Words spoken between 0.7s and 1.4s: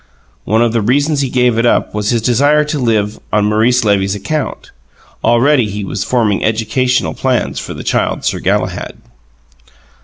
the reasons he